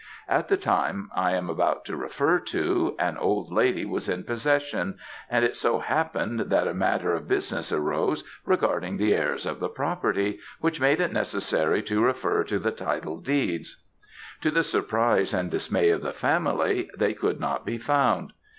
At 0.27 0.47
the 0.47 0.57
time 0.57 1.11
I 1.15 1.33
am 1.33 1.47
about 1.47 1.85
to 1.85 1.95
refer 1.95 2.39
to, 2.39 2.95
an 2.97 3.17
old 3.19 3.51
lady 3.53 3.85
was 3.85 4.09
in 4.09 4.23
possession, 4.23 4.97
and 5.29 5.45
it 5.45 5.55
so 5.55 5.77
happened, 5.77 6.39
that 6.49 6.67
a 6.67 6.73
matter 6.73 7.13
of 7.13 7.27
business 7.27 7.71
arose 7.71 8.23
regarding 8.43 8.97
the 8.97 9.13
heirs 9.13 9.45
of 9.45 9.59
the 9.59 9.69
property, 9.69 10.39
which 10.59 10.81
made 10.81 10.99
it 11.01 11.13
necessary 11.13 11.83
to 11.83 12.03
refer 12.03 12.43
to 12.45 12.57
the 12.57 12.71
title 12.71 13.17
deeds. 13.19 13.77
To 14.41 14.49
the 14.49 14.63
surprise 14.63 15.35
and 15.35 15.51
dismay 15.51 15.89
of 15.91 16.01
the 16.01 16.13
family 16.13 16.89
they 16.97 17.13
could 17.13 17.39
not 17.39 17.63
be 17.63 17.77
found. 17.77 18.33